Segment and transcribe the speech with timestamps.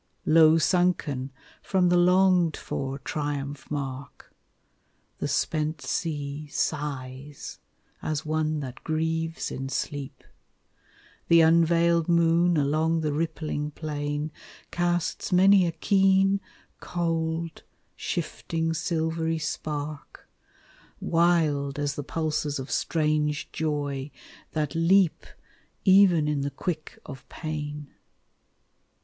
[0.25, 1.31] Low sunken
[1.61, 4.33] from the longed for triumph mark;
[5.19, 7.59] The spent sea sighs
[8.01, 10.23] as one that grieves in sleep.
[11.27, 14.31] The unveiled moon along the rippling plain
[14.71, 16.41] Casts many a keen,
[16.79, 17.61] cold,
[17.95, 20.27] shifting silvery spark,
[20.99, 24.09] Wild as the pulses of strange joy,
[24.53, 25.27] that leap
[25.85, 27.91] Even in the quick of pain.